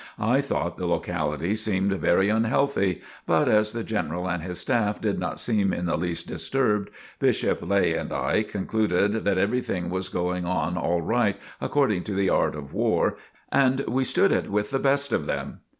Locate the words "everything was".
9.37-10.09